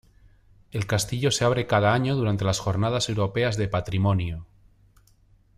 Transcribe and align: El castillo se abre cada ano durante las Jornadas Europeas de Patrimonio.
El 0.71 0.87
castillo 0.87 1.29
se 1.29 1.45
abre 1.45 1.67
cada 1.67 1.93
ano 1.93 2.15
durante 2.15 2.43
las 2.43 2.57
Jornadas 2.57 3.07
Europeas 3.07 3.55
de 3.55 3.67
Patrimonio. 3.67 4.47